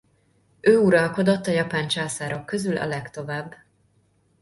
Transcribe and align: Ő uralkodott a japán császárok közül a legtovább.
Ő 0.61 0.77
uralkodott 0.77 1.47
a 1.47 1.51
japán 1.51 1.87
császárok 1.87 2.45
közül 2.45 2.77
a 2.77 2.85
legtovább. 2.85 3.55